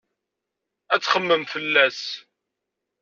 Ad 0.93 1.01
txemmem 1.01 1.43
fell-as. 1.51 2.01